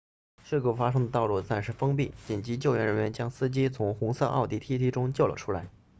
[0.43, 5.67] 事故发生的道路暂时封闭紧急救援人员将司机从红色奥迪 tt 中救了出来